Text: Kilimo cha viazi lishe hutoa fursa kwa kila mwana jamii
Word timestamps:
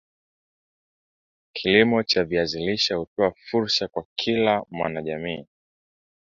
Kilimo 1.53 2.03
cha 2.03 2.23
viazi 2.23 2.59
lishe 2.59 2.93
hutoa 2.93 3.31
fursa 3.49 3.87
kwa 3.87 4.05
kila 4.15 4.63
mwana 4.71 5.01
jamii 5.01 5.45